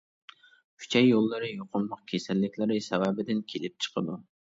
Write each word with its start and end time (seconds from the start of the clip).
ئۈچەي 0.83 1.03
يوللىرى 1.09 1.49
يۇقۇملۇق 1.51 2.01
كېسەللىكلىرى 2.11 2.79
سەۋەبىدىن 2.87 3.45
كېلىپ 3.53 3.87
چىقىدۇ. 3.87 4.19